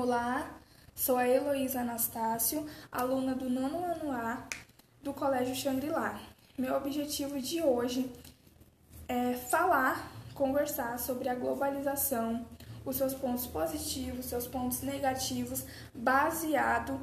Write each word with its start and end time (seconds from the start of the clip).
Olá, 0.00 0.48
sou 0.94 1.16
a 1.16 1.26
Heloísa 1.26 1.80
Anastácio, 1.80 2.64
aluna 2.90 3.34
do 3.34 3.50
nono 3.50 3.84
ano 3.84 4.12
A 4.12 4.44
do 5.02 5.12
Colégio 5.12 5.56
Xangri-Lá. 5.56 6.20
Meu 6.56 6.76
objetivo 6.76 7.40
de 7.40 7.60
hoje 7.60 8.08
é 9.08 9.32
falar, 9.34 10.08
conversar 10.34 11.00
sobre 11.00 11.28
a 11.28 11.34
globalização, 11.34 12.46
os 12.84 12.94
seus 12.94 13.12
pontos 13.12 13.48
positivos, 13.48 14.26
seus 14.26 14.46
pontos 14.46 14.82
negativos, 14.82 15.64
baseado 15.92 17.00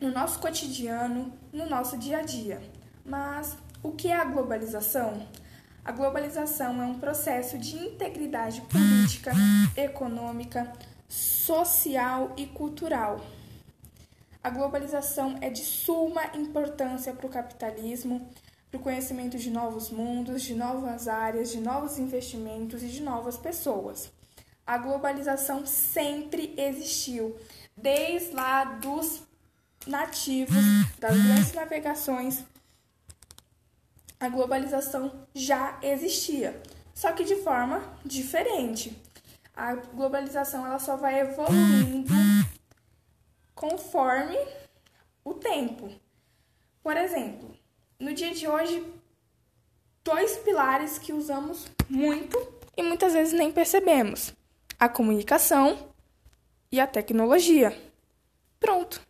no 0.00 0.12
nosso 0.12 0.38
cotidiano, 0.38 1.36
no 1.52 1.68
nosso 1.68 1.98
dia 1.98 2.18
a 2.18 2.22
dia. 2.22 2.62
Mas 3.04 3.58
o 3.82 3.90
que 3.90 4.06
é 4.06 4.16
a 4.16 4.24
globalização? 4.24 5.26
A 5.84 5.90
globalização 5.90 6.80
é 6.80 6.86
um 6.86 7.00
processo 7.00 7.58
de 7.58 7.76
integridade 7.76 8.60
política, 8.60 9.32
econômica, 9.76 10.72
social 11.08 12.32
e 12.36 12.46
cultural. 12.46 13.20
A 14.42 14.50
globalização 14.50 15.38
é 15.40 15.48
de 15.50 15.64
suma 15.64 16.24
importância 16.34 17.12
para 17.12 17.26
o 17.26 17.30
capitalismo, 17.30 18.28
para 18.70 18.78
o 18.78 18.82
conhecimento 18.82 19.38
de 19.38 19.50
novos 19.50 19.90
mundos, 19.90 20.42
de 20.42 20.54
novas 20.54 21.08
áreas, 21.08 21.50
de 21.50 21.60
novos 21.60 21.98
investimentos 21.98 22.82
e 22.82 22.88
de 22.88 23.02
novas 23.02 23.36
pessoas. 23.36 24.10
A 24.66 24.78
globalização 24.78 25.66
sempre 25.66 26.54
existiu, 26.56 27.36
desde 27.76 28.32
lá 28.32 28.64
dos 28.64 29.22
nativos, 29.86 30.64
das 30.98 31.16
grandes 31.16 31.52
navegações 31.52 32.44
a 34.24 34.28
globalização 34.30 35.12
já 35.34 35.78
existia, 35.82 36.60
só 36.94 37.12
que 37.12 37.24
de 37.24 37.36
forma 37.36 37.82
diferente. 38.04 38.96
A 39.56 39.74
globalização 39.74 40.66
ela 40.66 40.78
só 40.78 40.96
vai 40.96 41.20
evoluindo 41.20 42.12
conforme 43.54 44.36
o 45.24 45.34
tempo. 45.34 45.90
Por 46.82 46.96
exemplo, 46.96 47.56
no 47.98 48.12
dia 48.12 48.34
de 48.34 48.48
hoje, 48.48 48.84
dois 50.02 50.36
pilares 50.38 50.98
que 50.98 51.12
usamos 51.12 51.66
muito 51.88 52.36
e 52.76 52.82
muitas 52.82 53.12
vezes 53.12 53.32
nem 53.32 53.52
percebemos: 53.52 54.34
a 54.78 54.88
comunicação 54.88 55.90
e 56.70 56.80
a 56.80 56.86
tecnologia. 56.86 57.80
Pronto 58.58 59.00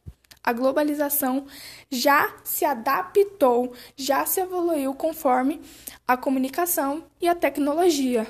a 0.45 0.53
globalização 0.53 1.47
já 1.91 2.37
se 2.45 2.67
adaptou, 2.67 3.73
já 3.97 4.27
se 4.27 4.41
evoluiu 4.41 4.95
conforme 4.95 5.63
a 6.07 6.19
comunicação 6.19 7.05
e 7.19 7.27
a 7.27 7.35
tecnologia. 7.35 8.27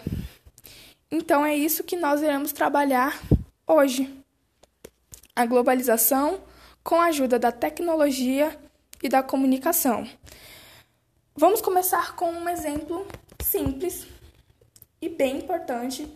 Então 1.11 1.45
é 1.45 1.55
isso 1.55 1.85
que 1.85 1.97
nós 1.97 2.23
iremos 2.23 2.53
trabalhar 2.53 3.21
hoje. 3.67 4.13
A 5.35 5.47
globalização 5.47 6.41
com 6.83 7.01
a 7.01 7.07
ajuda 7.07 7.39
da 7.39 7.51
tecnologia 7.51 8.59
e 9.03 9.09
da 9.09 9.23
comunicação. 9.23 10.07
Vamos 11.37 11.61
começar 11.61 12.15
com 12.15 12.31
um 12.31 12.49
exemplo 12.49 13.07
simples 13.43 14.07
e 15.01 15.09
bem 15.09 15.39
importante 15.39 16.07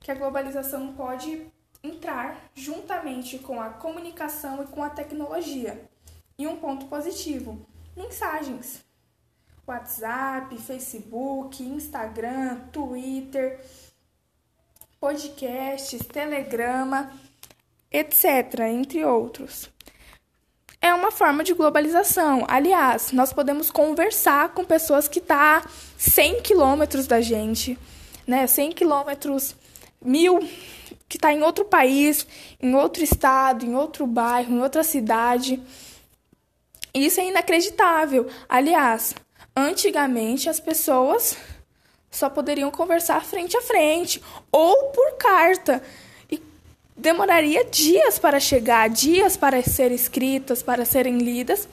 que 0.00 0.10
a 0.10 0.14
globalização 0.14 0.92
pode 0.94 1.46
entrar 1.82 2.50
juntamente 2.54 3.38
com 3.38 3.60
a 3.60 3.70
comunicação 3.70 4.62
e 4.62 4.66
com 4.66 4.82
a 4.82 4.90
tecnologia. 4.90 5.84
E 6.38 6.46
um 6.46 6.56
ponto 6.56 6.86
positivo: 6.86 7.66
mensagens. 7.96 8.84
WhatsApp, 9.66 10.56
Facebook, 10.56 11.62
Instagram, 11.62 12.60
Twitter, 12.72 13.60
podcasts, 15.00 16.06
Telegrama, 16.06 17.12
etc., 17.90 18.60
entre 18.70 19.04
outros. 19.04 19.70
É 20.80 20.92
uma 20.94 21.10
forma 21.10 21.42
de 21.42 21.54
globalização. 21.54 22.44
Aliás, 22.48 23.12
nós 23.12 23.32
podemos 23.32 23.70
conversar 23.70 24.50
com 24.50 24.64
pessoas 24.64 25.08
que 25.08 25.18
estão 25.18 25.36
tá 25.36 25.62
a 25.64 25.68
100 25.96 26.42
quilômetros 26.42 27.06
da 27.06 27.20
gente, 27.20 27.78
né? 28.26 28.46
100 28.46 28.72
quilômetros, 28.72 29.56
mil 30.00 30.38
que 31.08 31.16
está 31.16 31.32
em 31.32 31.42
outro 31.42 31.64
país, 31.64 32.26
em 32.60 32.74
outro 32.74 33.02
estado, 33.02 33.64
em 33.64 33.74
outro 33.74 34.06
bairro, 34.06 34.54
em 34.54 34.60
outra 34.60 34.84
cidade. 34.84 35.60
Isso 36.92 37.20
é 37.20 37.28
inacreditável. 37.28 38.28
Aliás, 38.48 39.14
antigamente 39.56 40.48
as 40.48 40.60
pessoas 40.60 41.36
só 42.10 42.28
poderiam 42.28 42.70
conversar 42.70 43.24
frente 43.24 43.56
a 43.56 43.62
frente 43.62 44.22
ou 44.50 44.90
por 44.90 45.16
carta. 45.16 45.82
E 46.30 46.42
demoraria 46.96 47.64
dias 47.64 48.18
para 48.18 48.40
chegar, 48.40 48.88
dias 48.88 49.36
para 49.36 49.62
ser 49.62 49.92
escritas, 49.92 50.62
para 50.62 50.84
serem 50.84 51.18
lidas. 51.18 51.68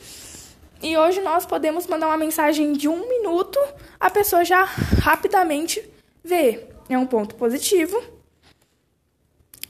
E 0.82 0.98
hoje 0.98 1.22
nós 1.22 1.46
podemos 1.46 1.88
mandar 1.88 2.08
uma 2.08 2.18
mensagem 2.18 2.74
de 2.74 2.88
um 2.88 3.08
minuto, 3.08 3.60
a 4.00 4.10
pessoa 4.10 4.44
já 4.44 4.64
rapidamente 5.02 5.82
vê. 6.24 6.68
É 6.90 6.98
um 6.98 7.08
ponto 7.08 7.36
positivo 7.36 8.00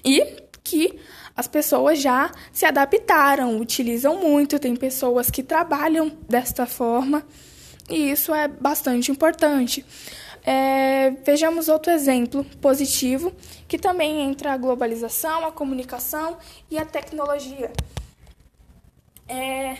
e 0.03 0.43
que 0.63 0.99
as 1.35 1.47
pessoas 1.47 1.99
já 2.01 2.31
se 2.51 2.65
adaptaram, 2.65 3.57
utilizam 3.59 4.17
muito, 4.17 4.59
tem 4.59 4.75
pessoas 4.75 5.29
que 5.29 5.43
trabalham 5.43 6.09
desta 6.27 6.65
forma 6.65 7.25
e 7.89 8.11
isso 8.11 8.33
é 8.33 8.47
bastante 8.47 9.11
importante. 9.11 9.85
É, 10.45 11.09
vejamos 11.23 11.67
outro 11.67 11.91
exemplo 11.91 12.43
positivo 12.61 13.33
que 13.67 13.79
também 13.79 14.21
entra 14.21 14.53
a 14.53 14.57
globalização, 14.57 15.45
a 15.45 15.51
comunicação 15.51 16.37
e 16.69 16.77
a 16.77 16.85
tecnologia. 16.85 17.71
É 19.27 19.77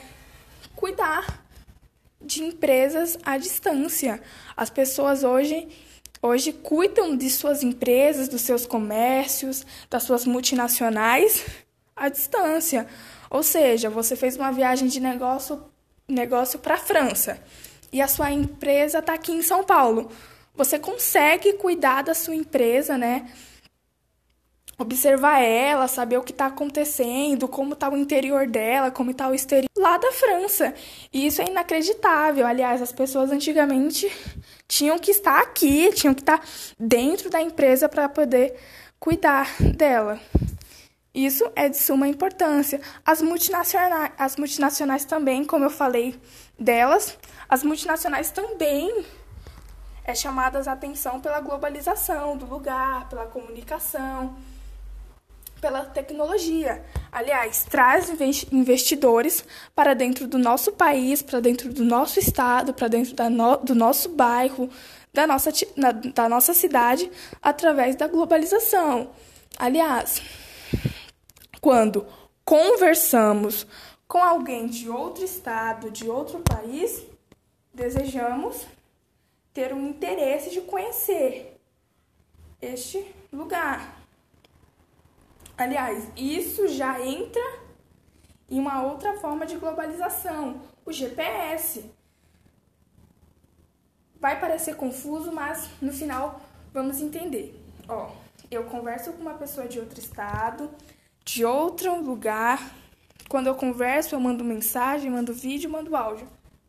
cuidar 0.75 1.45
de 2.19 2.43
empresas 2.43 3.17
à 3.23 3.37
distância. 3.37 4.21
As 4.57 4.69
pessoas 4.69 5.23
hoje 5.23 5.67
hoje 6.21 6.51
cuidam 6.51 7.15
de 7.15 7.29
suas 7.29 7.61
empresas, 7.61 8.27
dos 8.27 8.41
seus 8.41 8.65
comércios, 8.65 9.63
das 9.89 10.01
suas 10.01 10.25
multinacionais 10.25 11.45
à 11.95 12.09
distância. 12.09 12.87
Ou 13.29 13.43
seja, 13.43 13.91
você 13.91 14.15
fez 14.15 14.35
uma 14.35 14.51
viagem 14.51 14.87
de 14.87 14.99
negócio, 14.99 15.63
negócio 16.07 16.57
para 16.57 16.73
a 16.73 16.79
França 16.79 17.39
e 17.91 18.01
a 18.01 18.07
sua 18.07 18.31
empresa 18.31 18.99
está 18.99 19.13
aqui 19.13 19.31
em 19.31 19.43
São 19.43 19.63
Paulo. 19.63 20.09
Você 20.55 20.79
consegue 20.79 21.53
cuidar 21.53 22.03
da 22.03 22.13
sua 22.13 22.35
empresa, 22.35 22.97
né? 22.97 23.27
observar 24.77 25.39
ela, 25.41 25.87
saber 25.87 26.17
o 26.17 26.23
que 26.23 26.31
está 26.31 26.47
acontecendo, 26.47 27.47
como 27.47 27.73
está 27.73 27.89
o 27.89 27.97
interior 27.97 28.45
dela, 28.45 28.91
como 28.91 29.11
está 29.11 29.29
o 29.29 29.33
exterior 29.33 29.69
lá 29.77 29.97
da 29.97 30.11
França. 30.11 30.73
E 31.13 31.25
isso 31.25 31.41
é 31.41 31.45
inacreditável. 31.45 32.45
Aliás, 32.45 32.81
as 32.81 32.91
pessoas 32.91 33.31
antigamente 33.31 34.11
tinham 34.67 34.99
que 34.99 35.11
estar 35.11 35.39
aqui, 35.39 35.91
tinham 35.93 36.13
que 36.13 36.21
estar 36.21 36.41
dentro 36.77 37.29
da 37.29 37.41
empresa 37.41 37.87
para 37.87 38.09
poder 38.09 38.55
cuidar 38.99 39.49
dela. 39.59 40.19
Isso 41.13 41.49
é 41.55 41.69
de 41.69 41.77
suma 41.77 42.09
importância. 42.09 42.81
As 43.05 43.21
multinacionais, 43.21 44.11
as 44.17 44.35
multinacionais 44.35 45.05
também, 45.05 45.45
como 45.45 45.63
eu 45.63 45.69
falei 45.69 46.19
delas, 46.59 47.17
as 47.47 47.63
multinacionais 47.63 48.31
também 48.31 49.05
é 50.05 50.15
chamadas 50.15 50.67
a 50.67 50.73
atenção 50.73 51.19
pela 51.19 51.39
globalização 51.39 52.37
do 52.37 52.45
lugar, 52.45 53.09
pela 53.09 53.25
comunicação 53.25 54.35
pela 55.65 55.83
tecnologia. 55.83 56.85
Aliás, 57.11 57.65
traz 57.67 58.09
investidores 58.51 59.43
para 59.73 59.95
dentro 59.95 60.27
do 60.27 60.37
nosso 60.37 60.73
país, 60.73 61.23
para 61.23 61.39
dentro 61.39 61.73
do 61.73 61.83
nosso 61.83 62.19
estado, 62.19 62.71
para 62.71 62.87
dentro 62.87 63.15
no, 63.31 63.57
do 63.57 63.73
nosso 63.73 64.09
bairro, 64.09 64.69
da 65.11 65.25
nossa, 65.25 65.51
na, 65.75 65.91
da 65.91 66.29
nossa 66.29 66.53
cidade, 66.53 67.09
através 67.41 67.95
da 67.95 68.07
globalização. 68.07 69.09
Aliás, 69.57 70.21
quando 71.59 72.05
conversamos 72.43 73.65
com 74.07 74.23
alguém 74.23 74.67
de 74.67 74.87
outro 74.87 75.23
estado, 75.23 75.89
de 75.89 76.07
outro 76.07 76.39
país, 76.39 77.01
desejamos 77.73 78.67
ter 79.55 79.73
um 79.73 79.87
interesse 79.87 80.51
de 80.51 80.59
conhecer 80.59 81.57
este 82.61 83.15
lugar. 83.31 84.01
Aliás, 85.57 86.09
isso 86.17 86.67
já 86.67 86.99
entra 87.01 87.41
em 88.49 88.59
uma 88.59 88.83
outra 88.83 89.17
forma 89.17 89.45
de 89.45 89.55
globalização, 89.55 90.61
o 90.85 90.91
GPS. 90.91 91.89
Vai 94.19 94.37
parecer 94.41 94.75
confuso, 94.75 95.31
mas 95.31 95.69
no 95.81 95.93
final 95.93 96.41
vamos 96.73 96.99
entender. 96.99 97.57
Ó, 97.87 98.11
eu 98.51 98.65
converso 98.65 99.13
com 99.13 99.21
uma 99.21 99.35
pessoa 99.35 99.69
de 99.69 99.79
outro 99.79 99.97
estado, 99.97 100.69
de 101.23 101.45
outro 101.45 101.95
lugar. 102.01 102.59
Quando 103.29 103.47
eu 103.47 103.55
converso, 103.55 104.15
eu 104.15 104.19
mando 104.19 104.43
mensagem, 104.43 105.09
mando 105.09 105.33
vídeo, 105.33 105.69
mando 105.69 105.95
áudio. 105.95 106.27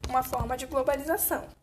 Uma 0.09 0.23
forma 0.23 0.57
de 0.57 0.67
globalização. 0.67 1.56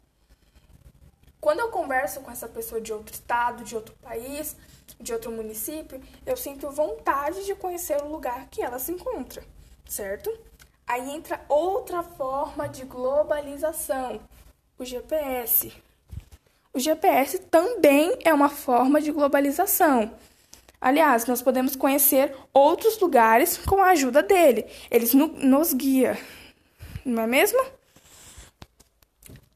Quando 1.44 1.60
eu 1.60 1.68
converso 1.68 2.22
com 2.22 2.32
essa 2.32 2.48
pessoa 2.48 2.80
de 2.80 2.94
outro 2.94 3.14
estado, 3.14 3.66
de 3.66 3.76
outro 3.76 3.94
país, 4.02 4.56
de 4.98 5.12
outro 5.12 5.30
município, 5.30 6.00
eu 6.26 6.38
sinto 6.38 6.72
vontade 6.72 7.44
de 7.44 7.54
conhecer 7.54 8.02
o 8.02 8.08
lugar 8.08 8.48
que 8.50 8.62
ela 8.62 8.80
se 8.80 8.94
encontra, 8.94 9.44
certo? 9.86 10.32
Aí 10.88 11.14
entra 11.14 11.42
outra 11.50 12.02
forma 12.02 12.70
de 12.70 12.86
globalização, 12.86 14.22
o 14.80 14.86
GPS. 14.86 15.74
O 16.74 16.80
GPS 16.80 17.38
também 17.40 18.18
é 18.24 18.34
uma 18.34 18.48
forma 18.48 19.02
de 19.02 19.12
globalização. 19.12 20.16
Aliás, 20.80 21.26
nós 21.26 21.42
podemos 21.42 21.76
conhecer 21.76 22.34
outros 22.54 22.98
lugares 23.02 23.58
com 23.58 23.84
a 23.84 23.90
ajuda 23.90 24.24
dele. 24.24 24.66
Eles 24.90 25.14
no, 25.14 25.28
nos 25.28 25.74
guia, 25.74 26.18
não 27.04 27.24
é 27.24 27.28
mesmo? 27.28 27.62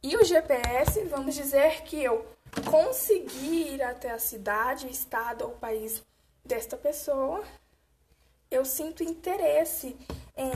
E 0.10 0.16
o 0.16 0.24
GPS, 0.24 1.04
vamos 1.10 1.36
dizer 1.36 1.82
que 1.84 2.02
eu 2.02 2.26
consegui 2.72 3.74
ir 3.74 3.84
até 3.84 4.10
a 4.12 4.18
cidade, 4.18 4.90
estado 4.90 5.44
ou 5.44 5.50
país 5.50 6.02
desta 6.46 6.78
pessoa, 6.78 7.44
eu 8.50 8.64
sinto 8.64 9.04
interesse 9.04 9.98
em 10.38 10.54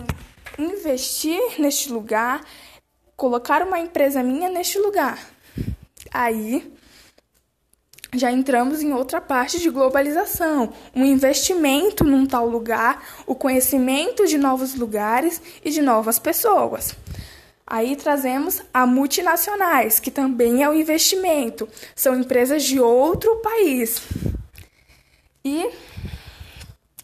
investir 0.58 1.60
neste 1.60 1.92
lugar, 1.92 2.46
colocar 3.18 3.62
uma 3.68 3.78
empresa 3.78 4.24
minha 4.24 4.50
neste 4.50 4.80
lugar. 4.80 5.20
Aí 6.14 6.74
já 8.14 8.32
entramos 8.32 8.82
em 8.82 8.94
outra 8.94 9.20
parte 9.20 9.60
de 9.60 9.70
globalização, 9.70 10.72
um 10.96 11.04
investimento 11.04 12.06
num 12.06 12.26
tal 12.26 12.48
lugar, 12.48 13.06
o 13.28 13.36
conhecimento 13.36 14.26
de 14.26 14.38
novos 14.38 14.76
lugares 14.76 15.42
e 15.62 15.72
de 15.72 15.82
novas 15.82 16.18
pessoas. 16.18 16.96
Aí 17.74 17.96
trazemos 17.96 18.62
a 18.74 18.86
multinacionais, 18.86 19.98
que 19.98 20.12
também 20.12 20.62
é 20.62 20.70
um 20.70 20.74
investimento, 20.74 21.70
são 21.96 22.20
empresas 22.20 22.66
de 22.66 22.82
outro 22.82 23.38
país. 23.38 24.02
E 25.42 25.72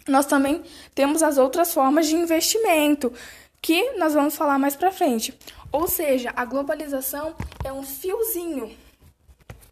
nós 0.09 0.25
também 0.25 0.61
temos 0.93 1.23
as 1.23 1.37
outras 1.37 1.73
formas 1.73 2.05
de 2.05 2.17
investimento, 2.17 3.13
que 3.61 3.91
nós 3.91 4.13
vamos 4.13 4.35
falar 4.35 4.59
mais 4.59 4.75
para 4.75 4.91
frente. 4.91 5.33
Ou 5.71 5.87
seja, 5.87 6.33
a 6.35 6.43
globalização 6.43 7.33
é 7.63 7.71
um 7.71 7.83
fiozinho. 7.83 8.69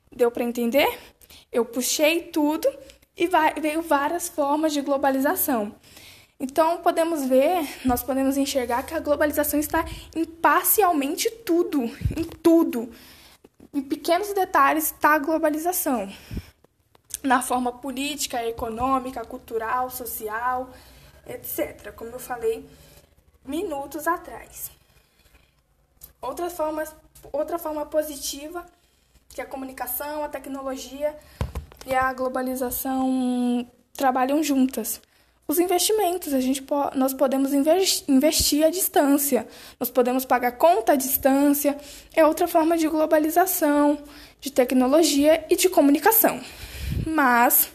Deu 0.10 0.32
para 0.32 0.46
entender? 0.46 0.98
Eu 1.52 1.66
puxei 1.66 2.22
tudo 2.22 2.70
e 3.18 3.30
veio 3.62 3.82
várias 3.82 4.30
formas 4.30 4.72
de 4.72 4.80
globalização. 4.80 5.76
Então, 6.40 6.82
podemos 6.82 7.26
ver, 7.26 7.66
nós 7.86 8.04
podemos 8.04 8.36
enxergar 8.36 8.84
que 8.84 8.94
a 8.94 9.00
globalização 9.00 9.60
está 9.60 9.86
em 10.14 10.26
parcialmente 10.26 11.30
tudo, 11.30 11.84
em 12.16 12.24
tudo. 12.44 12.92
Em 13.74 13.82
pequenos 13.82 14.34
detalhes 14.34 14.86
está 14.86 15.14
a 15.14 15.20
globalização. 15.20 16.12
Na 17.24 17.42
forma 17.42 17.72
política, 17.72 18.46
econômica, 18.46 19.24
cultural, 19.26 19.90
social, 19.90 20.70
etc. 21.26 21.94
Como 21.94 22.12
eu 22.12 22.20
falei 22.20 22.68
minutos 23.46 24.06
atrás. 24.06 24.70
Outra 26.22 26.50
forma, 26.50 26.84
outra 27.32 27.58
forma 27.58 27.86
positiva 27.86 28.66
que 29.30 29.42
a 29.42 29.46
comunicação, 29.46 30.24
a 30.24 30.30
tecnologia 30.30 31.16
e 31.86 31.94
a 31.94 32.12
globalização 32.14 33.70
trabalham 33.94 34.44
juntas. 34.44 35.02
Os 35.48 35.60
investimentos, 35.60 36.34
a 36.34 36.40
gente 36.40 36.62
po 36.62 36.76
nós 36.96 37.14
podemos 37.14 37.52
investir 37.54 38.66
à 38.66 38.70
distância, 38.72 39.48
nós 39.80 39.92
podemos 39.92 40.26
pagar 40.26 40.54
conta 40.54 40.94
à 40.94 40.96
distância, 40.96 41.78
é 42.16 42.26
outra 42.26 42.48
forma 42.48 42.76
de 42.76 42.88
globalização, 42.88 44.00
de 44.42 44.52
tecnologia 44.52 45.46
e 45.48 45.56
de 45.56 45.70
comunicação. 45.70 46.42
Mas 47.06 47.70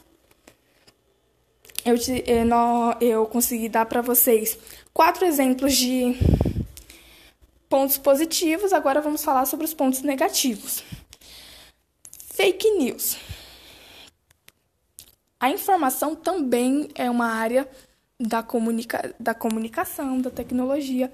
eu, 1.84 1.94
eu, 2.26 3.08
eu 3.08 3.26
consegui 3.26 3.68
dar 3.68 3.86
para 3.86 4.02
vocês 4.02 4.58
quatro 4.92 5.24
exemplos 5.24 5.74
de 5.76 6.16
pontos 7.68 7.96
positivos, 7.96 8.72
agora 8.72 9.00
vamos 9.00 9.22
falar 9.22 9.46
sobre 9.46 9.64
os 9.64 9.72
pontos 9.72 10.02
negativos. 10.02 10.82
Fake 12.34 12.68
news. 12.72 13.16
A 15.40 15.50
informação 15.50 16.14
também 16.14 16.90
é 16.94 17.10
uma 17.10 17.26
área 17.26 17.66
da, 18.20 18.42
comunica 18.42 19.14
da 19.18 19.32
comunicação, 19.32 20.20
da 20.20 20.30
tecnologia 20.30 21.10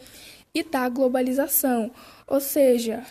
e 0.53 0.65
da 0.65 0.89
globalização. 0.89 1.93
Ou 2.27 2.41
seja, 2.41 3.05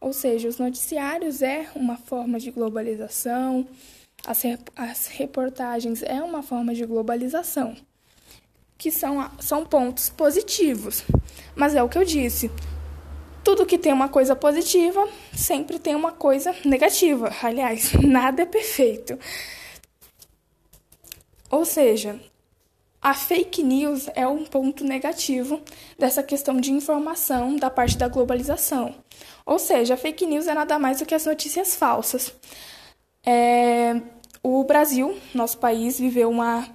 ou 0.00 0.12
seja, 0.12 0.48
os 0.48 0.58
noticiários 0.58 1.42
é 1.42 1.68
uma 1.74 1.96
forma 1.96 2.38
de 2.38 2.52
globalização, 2.52 3.66
as, 4.24 4.42
rep 4.42 4.60
as 4.76 5.08
reportagens 5.08 6.02
é 6.02 6.22
uma 6.22 6.42
forma 6.42 6.72
de 6.74 6.86
globalização, 6.86 7.76
que 8.78 8.90
são, 8.90 9.28
são 9.40 9.66
pontos 9.66 10.10
positivos. 10.10 11.02
Mas 11.56 11.74
é 11.74 11.82
o 11.82 11.88
que 11.88 11.98
eu 11.98 12.04
disse, 12.04 12.50
tudo 13.42 13.66
que 13.66 13.78
tem 13.78 13.92
uma 13.92 14.08
coisa 14.08 14.36
positiva 14.36 15.08
sempre 15.34 15.80
tem 15.80 15.96
uma 15.96 16.12
coisa 16.12 16.54
negativa. 16.64 17.34
Aliás, 17.42 17.92
nada 18.00 18.42
é 18.42 18.46
perfeito. 18.46 19.18
Ou 21.52 21.66
seja, 21.66 22.18
a 23.00 23.12
fake 23.12 23.62
news 23.62 24.08
é 24.14 24.26
um 24.26 24.42
ponto 24.42 24.84
negativo 24.84 25.60
dessa 25.98 26.22
questão 26.22 26.58
de 26.58 26.72
informação 26.72 27.56
da 27.56 27.68
parte 27.68 27.98
da 27.98 28.08
globalização. 28.08 28.94
Ou 29.44 29.58
seja, 29.58 29.92
a 29.92 29.96
fake 29.98 30.24
news 30.24 30.46
é 30.46 30.54
nada 30.54 30.78
mais 30.78 31.00
do 31.00 31.04
que 31.04 31.14
as 31.14 31.26
notícias 31.26 31.76
falsas. 31.76 32.32
É, 33.22 34.00
o 34.42 34.64
Brasil, 34.64 35.14
nosso 35.34 35.58
país, 35.58 35.98
viveu 35.98 36.30
uma, 36.30 36.66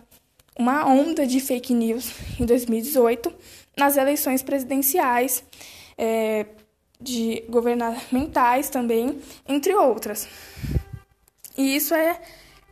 uma 0.56 0.86
onda 0.86 1.26
de 1.26 1.40
fake 1.40 1.74
news 1.74 2.12
em 2.40 2.46
2018 2.46 3.34
nas 3.76 3.98
eleições 3.98 4.44
presidenciais, 4.44 5.44
é, 5.98 6.46
de 7.02 7.44
governamentais 7.50 8.70
também, 8.70 9.20
entre 9.48 9.74
outras. 9.74 10.28
E 11.58 11.76
isso 11.76 11.96
é 11.96 12.22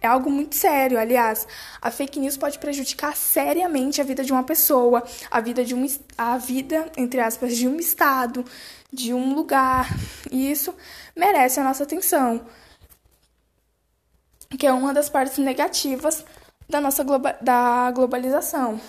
é 0.01 0.07
algo 0.07 0.29
muito 0.29 0.55
sério, 0.55 0.99
aliás. 0.99 1.47
A 1.81 1.89
fake 1.89 2.19
news 2.19 2.37
pode 2.37 2.59
prejudicar 2.59 3.15
seriamente 3.15 4.01
a 4.01 4.03
vida 4.03 4.23
de 4.23 4.31
uma 4.31 4.43
pessoa, 4.43 5.03
a 5.31 5.41
vida 5.41 5.63
de 5.63 5.73
um 5.73 5.85
a 6.17 6.37
vida, 6.37 6.91
entre 6.95 7.19
aspas, 7.19 7.55
de 7.57 7.67
um 7.67 7.77
estado, 7.77 8.45
de 8.91 9.13
um 9.13 9.33
lugar. 9.33 9.87
E 10.31 10.51
isso 10.51 10.75
merece 11.15 11.59
a 11.59 11.63
nossa 11.63 11.83
atenção. 11.83 12.45
Que 14.57 14.67
é 14.67 14.71
uma 14.71 14.93
das 14.93 15.09
partes 15.09 15.37
negativas 15.37 16.23
da 16.69 16.79
nossa 16.79 17.03
globa 17.03 17.37
da 17.41 17.91
globalização. 17.91 18.79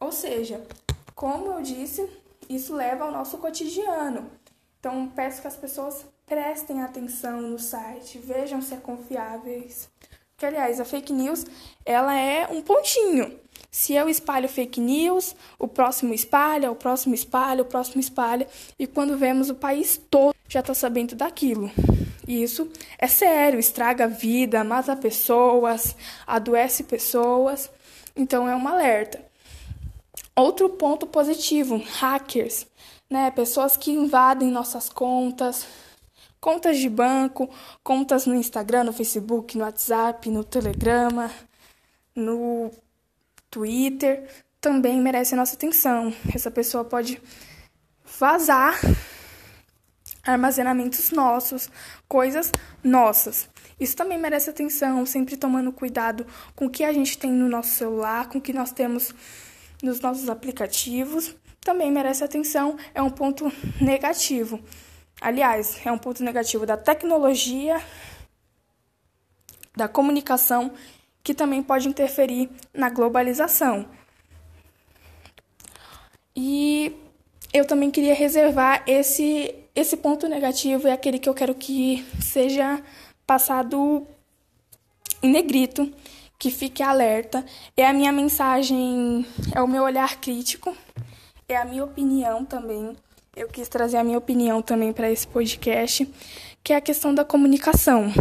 Ou 0.00 0.12
seja, 0.12 0.62
como 1.14 1.52
eu 1.52 1.62
disse, 1.62 2.08
isso 2.48 2.74
leva 2.74 3.04
ao 3.04 3.12
nosso 3.12 3.38
cotidiano. 3.38 4.30
Então, 4.78 5.08
peço 5.08 5.40
que 5.40 5.48
as 5.48 5.56
pessoas 5.56 6.04
prestem 6.24 6.82
atenção 6.82 7.40
no 7.40 7.58
site, 7.58 8.18
vejam 8.18 8.60
se 8.60 8.74
é 8.74 8.76
confiáveis. 8.76 9.88
Que, 10.38 10.46
aliás, 10.46 10.78
a 10.78 10.84
fake 10.84 11.12
news, 11.12 11.44
ela 11.84 12.14
é 12.14 12.46
um 12.46 12.62
pontinho. 12.62 13.36
Se 13.72 13.94
eu 13.94 14.08
espalho 14.08 14.48
fake 14.48 14.80
news, 14.80 15.34
o 15.58 15.66
próximo 15.66 16.14
espalha, 16.14 16.70
o 16.70 16.76
próximo 16.76 17.12
espalha, 17.12 17.62
o 17.62 17.64
próximo 17.64 18.00
espalha, 18.00 18.46
e 18.78 18.86
quando 18.86 19.18
vemos 19.18 19.50
o 19.50 19.56
país 19.56 20.00
todo 20.08 20.32
já 20.48 20.60
está 20.60 20.72
sabendo 20.74 21.16
daquilo. 21.16 21.68
E 22.24 22.40
isso 22.40 22.70
é 22.98 23.08
sério, 23.08 23.58
estraga 23.58 24.04
a 24.04 24.06
vida, 24.06 24.62
mata 24.62 24.94
pessoas, 24.94 25.96
adoece 26.24 26.84
pessoas. 26.84 27.68
Então 28.14 28.48
é 28.48 28.54
um 28.54 28.68
alerta. 28.68 29.20
Outro 30.36 30.68
ponto 30.68 31.04
positivo, 31.04 31.82
hackers, 31.98 32.64
né? 33.10 33.28
Pessoas 33.32 33.76
que 33.76 33.90
invadem 33.90 34.52
nossas 34.52 34.88
contas, 34.88 35.66
contas 36.40 36.78
de 36.78 36.88
banco, 36.88 37.48
contas 37.82 38.26
no 38.26 38.34
Instagram, 38.34 38.84
no 38.84 38.92
Facebook, 38.92 39.56
no 39.56 39.64
WhatsApp, 39.64 40.30
no 40.30 40.44
Telegrama, 40.44 41.30
no 42.14 42.70
Twitter, 43.50 44.28
também 44.60 45.00
merece 45.00 45.34
a 45.34 45.36
nossa 45.36 45.54
atenção. 45.54 46.12
Essa 46.34 46.50
pessoa 46.50 46.84
pode 46.84 47.20
vazar 48.18 48.78
armazenamentos 50.24 51.10
nossos, 51.10 51.70
coisas 52.06 52.52
nossas. 52.82 53.48
Isso 53.80 53.96
também 53.96 54.18
merece 54.18 54.50
atenção, 54.50 55.06
sempre 55.06 55.36
tomando 55.36 55.72
cuidado 55.72 56.26
com 56.54 56.66
o 56.66 56.70
que 56.70 56.84
a 56.84 56.92
gente 56.92 57.16
tem 57.16 57.30
no 57.30 57.48
nosso 57.48 57.70
celular, 57.70 58.28
com 58.28 58.38
o 58.38 58.40
que 58.40 58.52
nós 58.52 58.72
temos 58.72 59.14
nos 59.82 60.00
nossos 60.00 60.28
aplicativos. 60.28 61.34
Também 61.60 61.90
merece 61.90 62.24
atenção, 62.24 62.76
é 62.94 63.00
um 63.00 63.10
ponto 63.10 63.50
negativo. 63.80 64.60
Aliás, 65.20 65.80
é 65.84 65.90
um 65.90 65.98
ponto 65.98 66.22
negativo 66.22 66.64
da 66.64 66.76
tecnologia, 66.76 67.80
da 69.76 69.88
comunicação, 69.88 70.72
que 71.22 71.34
também 71.34 71.62
pode 71.62 71.88
interferir 71.88 72.50
na 72.72 72.88
globalização. 72.88 73.88
E 76.34 76.96
eu 77.52 77.66
também 77.66 77.90
queria 77.90 78.14
reservar 78.14 78.82
esse 78.86 79.54
esse 79.74 79.96
ponto 79.96 80.26
negativo 80.26 80.88
é 80.88 80.92
aquele 80.92 81.20
que 81.20 81.28
eu 81.28 81.34
quero 81.34 81.54
que 81.54 82.04
seja 82.20 82.82
passado 83.24 84.04
em 85.22 85.30
negrito, 85.30 85.92
que 86.36 86.50
fique 86.50 86.82
alerta. 86.82 87.44
É 87.76 87.86
a 87.86 87.92
minha 87.92 88.10
mensagem, 88.10 89.24
é 89.54 89.62
o 89.62 89.68
meu 89.68 89.84
olhar 89.84 90.20
crítico, 90.20 90.76
é 91.48 91.56
a 91.56 91.64
minha 91.64 91.84
opinião 91.84 92.44
também. 92.44 92.96
Eu 93.38 93.46
quis 93.46 93.68
trazer 93.68 93.98
a 93.98 94.02
minha 94.02 94.18
opinião 94.18 94.60
também 94.60 94.92
para 94.92 95.08
esse 95.08 95.24
podcast, 95.24 96.04
que 96.64 96.72
é 96.72 96.76
a 96.76 96.80
questão 96.80 97.14
da 97.14 97.24
comunicação. 97.24 98.12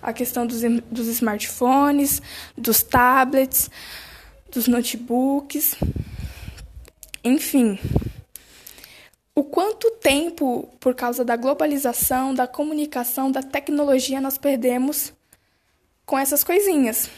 A 0.00 0.12
questão 0.12 0.46
dos, 0.46 0.60
dos 0.88 1.08
smartphones, 1.08 2.22
dos 2.56 2.84
tablets, 2.84 3.68
dos 4.48 4.68
notebooks, 4.68 5.74
enfim 7.24 7.76
o 9.34 9.42
quanto 9.42 9.90
tempo, 9.92 10.68
por 10.78 10.94
causa 10.94 11.24
da 11.24 11.36
globalização, 11.36 12.32
da 12.32 12.46
comunicação, 12.46 13.32
da 13.32 13.42
tecnologia, 13.42 14.20
nós 14.20 14.36
perdemos 14.38 15.12
com 16.04 16.18
essas 16.18 16.44
coisinhas. 16.44 17.08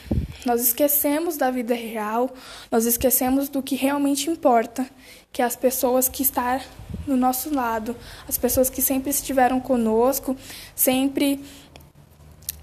Nós 0.47 0.63
esquecemos 0.63 1.37
da 1.37 1.51
vida 1.51 1.75
real, 1.75 2.33
nós 2.71 2.87
esquecemos 2.87 3.49
do 3.49 3.63
que 3.63 3.75
realmente 3.75 4.31
importa, 4.31 4.89
que 5.35 5.43
as 5.43 5.57
pessoas 5.57 6.09
que 6.09 6.23
estão 6.23 6.61
no 7.09 7.17
nosso 7.17 7.53
lado, 7.53 7.97
as 8.29 8.38
pessoas 8.38 8.71
que 8.71 8.81
sempre 8.81 9.11
estiveram 9.11 9.61
conosco, 9.61 10.37
sempre 10.76 11.45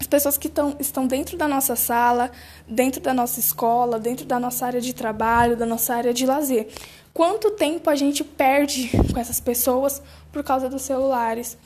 as 0.00 0.06
pessoas 0.06 0.38
que 0.38 0.48
tão, 0.48 0.74
estão 0.80 1.06
dentro 1.06 1.36
da 1.36 1.46
nossa 1.46 1.76
sala, 1.76 2.30
dentro 2.66 2.98
da 2.98 3.12
nossa 3.12 3.38
escola, 3.38 4.00
dentro 4.00 4.24
da 4.24 4.40
nossa 4.40 4.64
área 4.64 4.80
de 4.80 4.94
trabalho, 4.94 5.54
da 5.54 5.66
nossa 5.66 5.94
área 5.94 6.14
de 6.14 6.24
lazer. 6.24 6.66
Quanto 7.12 7.50
tempo 7.50 7.90
a 7.90 7.94
gente 7.94 8.24
perde 8.24 8.90
com 9.12 9.20
essas 9.20 9.38
pessoas 9.38 10.02
por 10.32 10.42
causa 10.42 10.70
dos 10.70 10.80
celulares, 10.80 11.58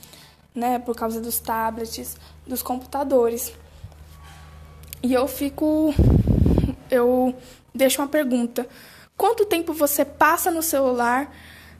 né? 0.53 0.77
Por 0.77 0.93
causa 0.93 1.21
dos 1.21 1.39
tablets, 1.39 2.17
dos 2.45 2.61
computadores. 2.61 3.53
E 5.01 5.13
eu 5.13 5.25
fico 5.25 5.93
eu 6.91 7.33
deixo 7.73 8.01
uma 8.01 8.09
pergunta. 8.09 8.67
Quanto 9.17 9.45
tempo 9.45 9.73
você 9.73 10.05
passa 10.05 10.51
no 10.51 10.61
celular, 10.61 11.33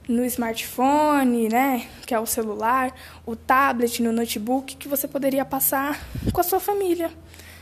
no 0.08 0.24
smartphone, 0.24 1.48
né, 1.48 1.88
que 2.04 2.12
é 2.12 2.18
o 2.18 2.26
celular, 2.26 2.92
o 3.24 3.36
tablet, 3.36 4.02
no 4.02 4.10
notebook, 4.10 4.74
que 4.76 4.88
você 4.88 5.06
poderia 5.06 5.44
passar 5.44 6.04
com 6.32 6.40
a 6.40 6.44
sua 6.44 6.58
família, 6.58 7.12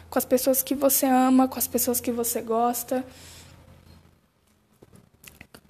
com 0.09 0.19
as 0.19 0.25
pessoas 0.25 0.63
que 0.63 0.75
você 0.75 1.05
ama, 1.05 1.47
com 1.47 1.59
as 1.59 1.67
pessoas 1.67 2.01
que 2.01 2.11
você 2.11 2.41
gosta? 2.41 3.05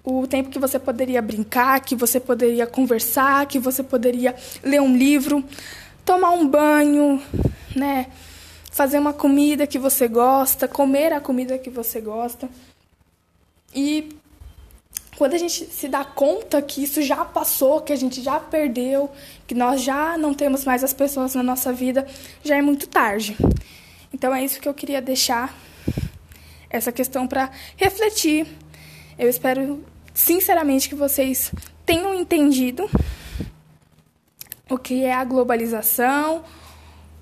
o 0.07 0.25
tempo 0.25 0.51
que 0.51 0.59
você 0.59 0.79
poderia 0.79 1.21
brincar, 1.21 1.81
que 1.81 1.97
você 1.97 2.21
poderia 2.21 2.65
conversar, 2.65 3.45
que 3.47 3.59
você 3.59 3.83
poderia 3.83 4.37
ler 4.63 4.81
um 4.81 4.97
livro, 4.97 5.43
tomar 6.05 6.31
um 6.31 6.47
banho, 6.47 7.21
né? 7.75 8.07
Fazer 8.71 9.01
uma 9.01 9.13
comida 9.13 9.67
que 9.67 9.81
você 9.81 10.07
gosta, 10.07 10.69
comer 10.69 11.13
a 11.13 11.21
comida 11.21 11.59
que 11.59 11.69
você 11.69 12.01
gosta. 12.01 12.49
E 13.77 14.09
quando 15.19 15.35
a 15.35 15.39
gente 15.39 15.67
se 15.67 15.87
dá 15.87 16.03
conta 16.03 16.63
que 16.63 16.83
isso 16.83 17.03
já 17.03 17.27
passou, 17.27 17.83
que 17.83 17.93
a 17.93 17.97
gente 17.97 18.23
já 18.23 18.41
perdeu, 18.41 19.11
que 19.47 19.55
nós 19.55 19.83
já 19.83 20.17
não 20.17 20.33
temos 20.33 20.65
mais 20.65 20.83
as 20.83 20.95
pessoas 20.95 21.35
na 21.35 21.43
nossa 21.43 21.75
vida, 21.75 22.07
já 22.43 22.57
é 22.57 22.63
muito 22.63 22.89
tarde. 22.89 23.37
Então 24.13 24.35
é 24.35 24.43
isso 24.43 24.61
que 24.61 24.69
eu 24.69 24.73
queria 24.73 25.03
deixar 25.03 25.55
essa 26.71 26.91
questão 26.91 27.27
para 27.27 27.51
refletir. 27.77 28.47
Eu 29.19 29.29
espero 29.29 29.85
sinceramente 30.15 30.89
que 30.89 30.95
vocês 30.95 31.53
tenham 31.85 32.15
entendido 32.15 32.89
o 34.71 34.79
que 34.79 35.05
é 35.05 35.13
a 35.13 35.23
globalização, 35.23 36.43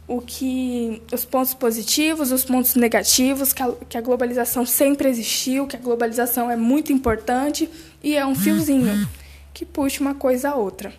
o 0.06 0.20
que 0.20 1.02
os 1.12 1.25
pontos 1.25 1.54
positivos, 1.54 2.30
os 2.30 2.44
pontos 2.44 2.75
negativos, 2.75 3.52
que 3.52 3.62
a, 3.62 3.73
que 3.88 3.99
a 3.99 4.00
globalização 4.00 4.66
sempre 4.66 5.08
existiu, 5.08 5.66
que 5.66 5.76
a 5.76 5.78
globalização 5.78 6.50
é 6.50 6.56
muito 6.56 6.92
importante 6.92 7.68
e 8.02 8.16
é 8.16 8.26
um 8.26 8.34
fiozinho 8.34 9.08
que 9.54 9.64
puxa 9.64 10.00
uma 10.00 10.14
coisa 10.14 10.50
a 10.50 10.54
outra. 10.56 10.92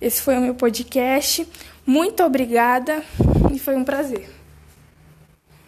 Esse 0.00 0.22
foi 0.22 0.36
o 0.36 0.40
meu 0.40 0.54
podcast. 0.54 1.46
Muito 1.86 2.22
obrigada 2.22 3.04
e 3.52 3.58
foi 3.58 3.76
um 3.76 3.84
prazer. 3.84 4.39